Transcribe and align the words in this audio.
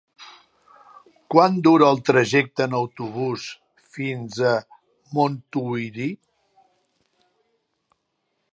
Quant 1.33 1.59
dura 1.67 1.89
el 1.95 2.01
trajecte 2.07 2.65
en 2.65 2.73
autobús 2.77 3.45
fins 3.97 4.39
a 4.53 4.55
Montuïri? 5.19 6.09